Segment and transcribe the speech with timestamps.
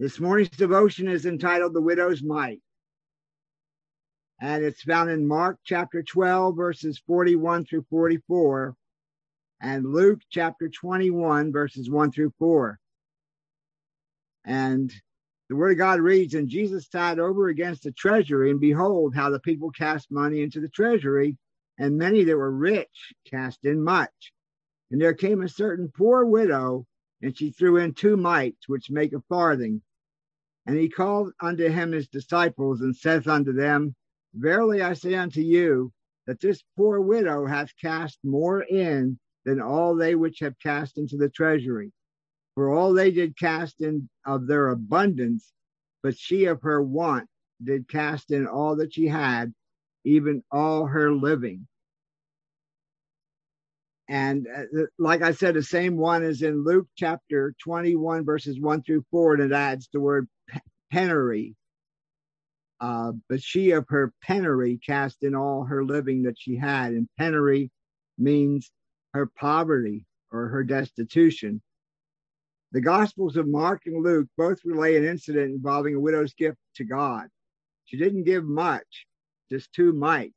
[0.00, 2.62] This morning's devotion is entitled The Widow's Mite.
[4.40, 8.76] And it's found in Mark chapter 12, verses 41 through 44,
[9.60, 12.78] and Luke chapter 21, verses 1 through 4.
[14.44, 14.94] And
[15.48, 19.30] the word of God reads, And Jesus sat over against the treasury, and behold, how
[19.30, 21.36] the people cast money into the treasury,
[21.76, 24.32] and many that were rich cast in much.
[24.92, 26.86] And there came a certain poor widow,
[27.20, 29.82] and she threw in two mites, which make a farthing.
[30.68, 33.94] And he called unto him his disciples and saith unto them,
[34.34, 35.90] Verily I say unto you,
[36.26, 41.16] that this poor widow hath cast more in than all they which have cast into
[41.16, 41.90] the treasury.
[42.54, 45.54] For all they did cast in of their abundance,
[46.02, 47.30] but she of her want
[47.64, 49.54] did cast in all that she had,
[50.04, 51.66] even all her living.
[54.08, 58.82] And uh, like I said, the same one is in Luke chapter 21, verses 1
[58.82, 60.28] through 4, and it adds the word
[60.90, 61.54] penury.
[62.80, 66.92] Uh, but she of her penury cast in all her living that she had.
[66.92, 67.70] And penury
[68.16, 68.70] means
[69.14, 71.60] her poverty or her destitution.
[72.72, 76.84] The Gospels of Mark and Luke both relay an incident involving a widow's gift to
[76.84, 77.28] God.
[77.86, 79.06] She didn't give much,
[79.50, 80.34] just two mites.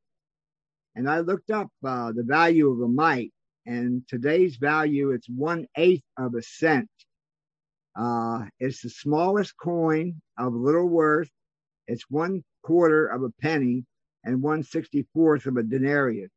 [0.95, 3.33] And I looked up uh, the value of a mite,
[3.65, 6.89] and today's value it's one eighth of a cent.
[7.95, 11.29] Uh, it's the smallest coin of little worth.
[11.87, 13.85] It's one quarter of a penny
[14.23, 16.31] and one sixty fourth of a denarius.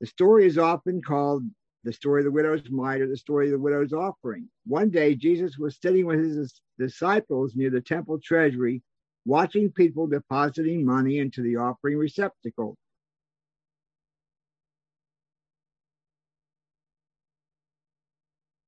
[0.00, 1.44] The story is often called
[1.84, 4.48] the story of the widow's mite or the story of the widow's offering.
[4.66, 8.82] One day, Jesus was sitting with his disciples near the temple treasury,
[9.24, 12.76] watching people depositing money into the offering receptacle.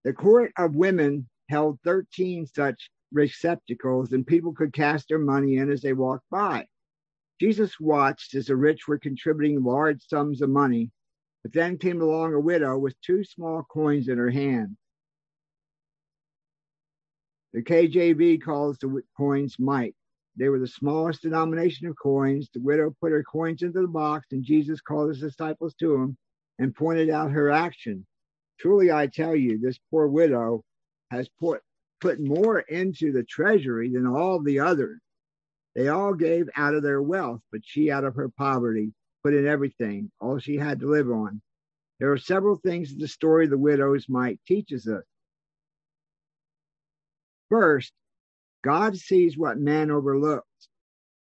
[0.05, 5.71] The court of women held 13 such receptacles, and people could cast their money in
[5.71, 6.67] as they walked by.
[7.41, 10.91] Jesus watched as the rich were contributing large sums of money,
[11.43, 14.77] but then came along a widow with two small coins in her hand.
[17.55, 19.95] The KJV calls the coins mite.
[20.37, 22.51] They were the smallest denomination of coins.
[22.53, 26.17] The widow put her coins into the box, and Jesus called his disciples to him
[26.59, 28.07] and pointed out her action.
[28.59, 30.65] Truly, I tell you, this poor widow
[31.11, 31.63] has put
[32.01, 35.01] put more into the treasury than all the others.
[35.75, 38.93] They all gave out of their wealth, but she out of her poverty
[39.23, 41.41] put in everything, all she had to live on.
[41.99, 45.05] There are several things that the story of the widow's mite teaches us.
[47.49, 47.93] First,
[48.63, 50.69] God sees what man overlooks.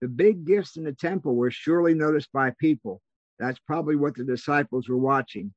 [0.01, 3.01] The big gifts in the temple were surely noticed by people.
[3.39, 5.53] That's probably what the disciples were watching.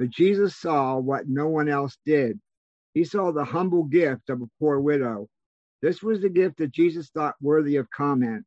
[0.00, 2.40] But Jesus saw what no one else did.
[2.94, 5.28] He saw the humble gift of a poor widow.
[5.82, 8.46] This was the gift that Jesus thought worthy of comment.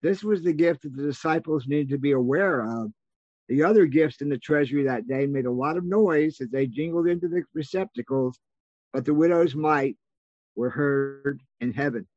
[0.00, 2.90] This was the gift that the disciples needed to be aware of.
[3.50, 6.66] The other gifts in the treasury that day made a lot of noise as they
[6.66, 8.38] jingled into the receptacles,
[8.94, 9.98] but the widow's mite
[10.56, 12.08] were heard in heaven.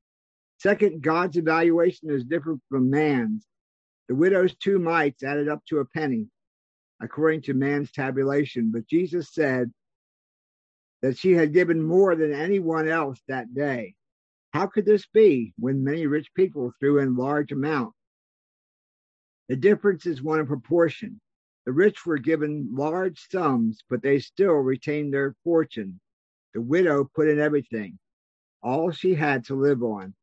[0.59, 3.45] Second, God's evaluation is different from man's.
[4.07, 6.29] The widow's two mites added up to a penny
[7.01, 8.71] according to man's tabulation.
[8.71, 9.71] But Jesus said
[11.01, 13.95] that she had given more than anyone else that day.
[14.53, 17.97] How could this be when many rich people threw in large amounts?
[19.49, 21.21] The difference is one of proportion.
[21.65, 25.99] The rich were given large sums, but they still retained their fortune.
[26.53, 27.99] The widow put in everything,
[28.63, 30.15] all she had to live on.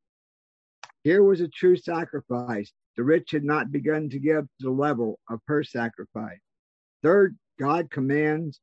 [1.05, 2.73] Here was a true sacrifice.
[2.97, 6.41] The rich had not begun to give to the level of her sacrifice.
[7.05, 8.61] Third, God commands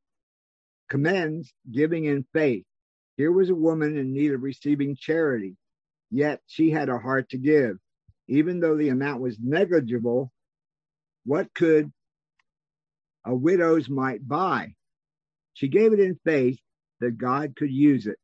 [0.90, 2.66] commends giving in faith.
[3.16, 5.56] Here was a woman in need of receiving charity,
[6.09, 7.78] yet she had a heart to give.
[8.28, 10.31] Even though the amount was negligible,
[11.24, 11.91] what could
[13.25, 14.74] a widow's mite buy?
[15.53, 16.59] She gave it in faith
[17.00, 18.18] that God could use it.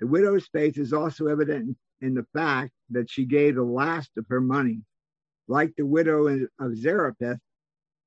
[0.00, 4.26] The widow's faith is also evident in the fact that she gave the last of
[4.28, 4.82] her money.
[5.46, 6.26] Like the widow
[6.58, 7.38] of Zarephath,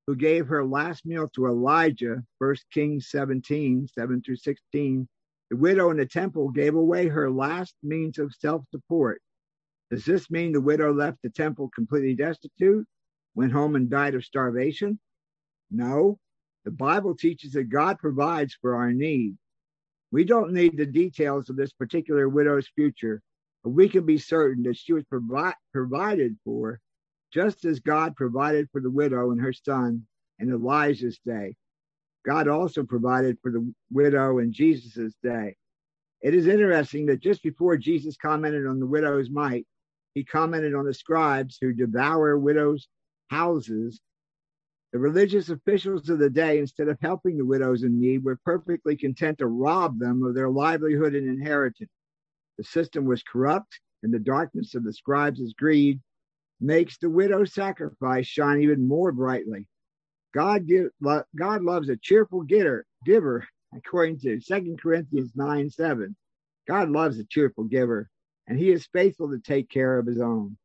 [0.08, 5.08] who gave her last meal to Elijah, 1 Kings 17, 7 through 16.
[5.50, 9.22] The widow in the temple gave away her last means of self support.
[9.92, 12.86] Does this mean the widow left the temple completely destitute,
[13.36, 15.00] went home and died of starvation?
[15.70, 16.18] No.
[16.66, 19.38] The Bible teaches that God provides for our needs.
[20.12, 23.22] We don't need the details of this particular widow's future,
[23.64, 26.80] but we can be certain that she was provi- provided for
[27.34, 30.06] just as God provided for the widow and her son
[30.40, 31.56] in Elijah's day.
[32.26, 35.56] God also provided for the widow in Jesus' day.
[36.22, 39.66] It is interesting that just before Jesus commented on the widow's mite,
[40.14, 42.88] he commented on the scribes who devour widows'
[43.30, 44.02] houses.
[44.92, 48.96] The religious officials of the day, instead of helping the widows in need, were perfectly
[48.96, 51.92] content to rob them of their livelihood and inheritance.
[52.58, 56.00] The system was corrupt, and the darkness of the scribes' greed
[56.60, 59.68] makes the widow's sacrifice shine even more brightly.
[60.34, 60.90] God, give,
[61.36, 66.16] God loves a cheerful giver, giver according to 2 Corinthians 9 7.
[66.68, 68.10] God loves a cheerful giver,
[68.48, 70.58] and he is faithful to take care of his own.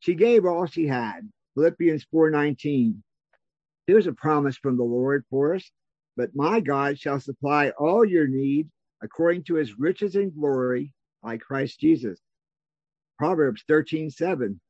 [0.00, 1.28] She gave all she had.
[1.54, 3.02] Philippians 4:19.
[3.86, 5.70] Here's a promise from the Lord for us.
[6.16, 8.68] But my God shall supply all your need
[9.02, 10.92] according to his riches and glory
[11.22, 12.20] by Christ Jesus.
[13.18, 14.60] Proverbs 13:7.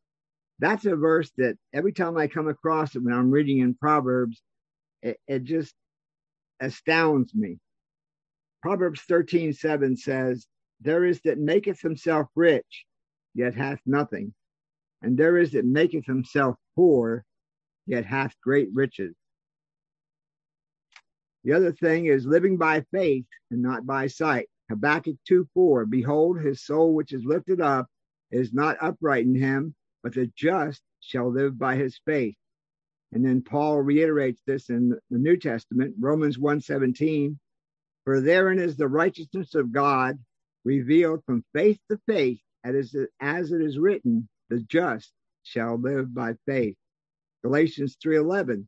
[0.60, 4.42] That's a verse that every time I come across it when I'm reading in Proverbs,
[5.02, 5.74] it, it just
[6.60, 7.58] astounds me.
[8.62, 10.46] Proverbs 13 7 says,
[10.80, 12.86] There is that maketh himself rich,
[13.34, 14.34] yet hath nothing,
[15.02, 17.24] and there is that maketh himself poor,
[17.86, 19.14] yet hath great riches.
[21.44, 24.48] The other thing is living by faith and not by sight.
[24.68, 27.86] Habakkuk 2 4 Behold, his soul which is lifted up
[28.32, 29.74] is not upright in him,
[30.08, 32.34] but the just shall live by his faith.
[33.12, 37.38] And then Paul reiterates this in the New Testament, Romans 1:17,
[38.04, 40.18] for therein is the righteousness of God
[40.64, 45.12] revealed from faith to faith, as it is written, the just
[45.42, 46.76] shall live by faith.
[47.44, 48.66] Galatians 3:11.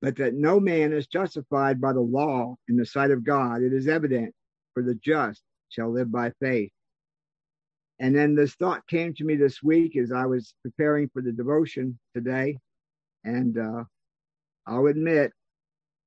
[0.00, 3.72] But that no man is justified by the law in the sight of God, it
[3.72, 4.34] is evident,
[4.72, 6.70] for the just shall live by faith.
[8.02, 11.30] And then this thought came to me this week as I was preparing for the
[11.30, 12.58] devotion today.
[13.22, 13.84] And uh,
[14.66, 15.30] I'll admit,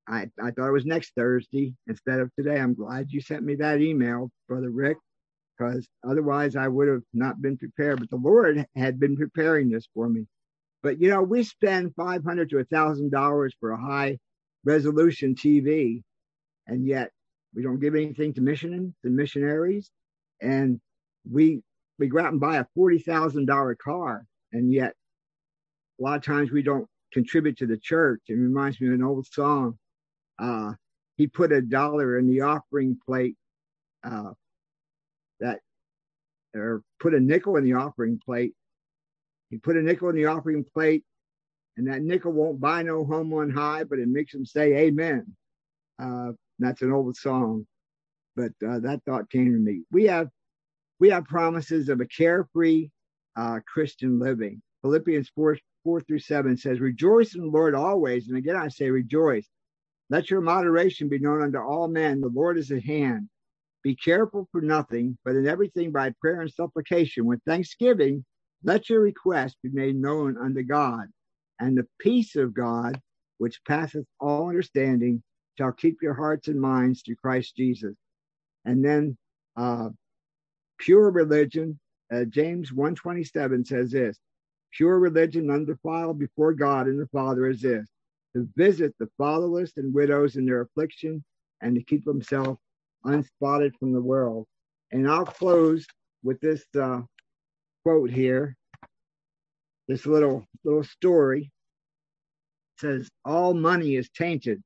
[0.06, 2.60] I, I thought it was next Thursday instead of today.
[2.60, 4.98] I'm glad you sent me that email, Brother Rick,
[5.58, 8.02] because otherwise I would have not been prepared.
[8.02, 10.26] But the Lord had been preparing this for me.
[10.84, 14.18] But you know, we spend five hundred to a thousand dollars for a high
[14.66, 16.04] resolution TV,
[16.68, 17.12] and yet
[17.56, 19.90] we don't give anything to missioning, to missionaries,
[20.42, 20.82] and
[21.32, 21.64] we
[22.00, 24.94] we go out and buy a forty thousand dollar car, and yet
[26.00, 28.22] a lot of times we don't contribute to the church.
[28.28, 29.78] It reminds me of an old song.
[30.38, 30.74] Uh,
[31.18, 33.38] he put a dollar in the offering plate
[34.04, 34.32] uh,
[35.40, 35.60] that,
[36.54, 38.54] or put a nickel in the offering plate.
[39.50, 41.04] He put a nickel in the offering plate,
[41.78, 45.26] and that nickel won't buy no home on high, but it makes him say amen.
[46.02, 47.66] Uh, that's an old song,
[48.36, 49.84] but uh, that thought came to me.
[49.92, 50.30] We have
[51.00, 52.90] we have promises of a carefree
[53.36, 54.62] uh, Christian living.
[54.82, 58.28] Philippians 4, 4 through 7 says, Rejoice in the Lord always.
[58.28, 59.48] And again, I say, rejoice.
[60.10, 62.22] Let your moderation be known unto all men.
[62.22, 63.28] The Lord is at hand.
[63.84, 68.24] Be careful for nothing, but in everything by prayer and supplication with thanksgiving,
[68.64, 71.08] let your request be made known unto God.
[71.60, 73.00] And the peace of God,
[73.38, 75.22] which passeth all understanding,
[75.58, 77.96] shall keep your hearts and minds through Christ Jesus.
[78.66, 79.18] And then
[79.56, 79.90] uh,
[80.78, 81.80] pure religion,
[82.14, 84.18] uh, James 127 says this,
[84.72, 87.88] pure religion undefiled before God and the Father is this,
[88.36, 91.24] to visit the fatherless and widows in their affliction
[91.62, 92.58] and to keep himself
[93.06, 94.46] unspotted from the world.
[94.92, 95.86] And I'll close
[96.24, 97.02] with this uh,
[97.84, 98.56] quote here,
[99.88, 101.52] this little little story.
[102.76, 104.62] It says, all money is tainted.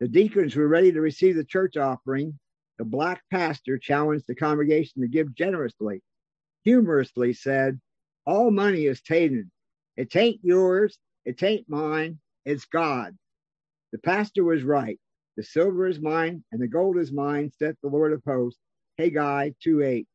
[0.00, 2.38] The deacons were ready to receive the church offering.
[2.78, 6.02] The black pastor challenged the congregation to give generously.
[6.64, 7.80] Humorously said,
[8.26, 9.50] all money is tainted.
[9.96, 10.98] It ain't yours.
[11.24, 12.18] It ain't mine.
[12.44, 13.16] It's God.
[13.92, 14.98] The pastor was right.
[15.36, 18.60] The silver is mine and the gold is mine, said the Lord of hosts.
[18.98, 20.06] Haggai 2 8.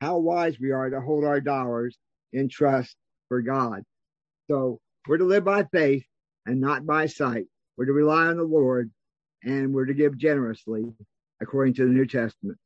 [0.00, 1.96] How wise we are to hold our dollars
[2.32, 2.94] in trust
[3.28, 3.82] for God.
[4.48, 6.04] So we're to live by faith
[6.46, 7.46] and not by sight.
[7.76, 8.90] We're to rely on the Lord
[9.42, 10.84] and we're to give generously
[11.40, 12.58] according to the New Testament.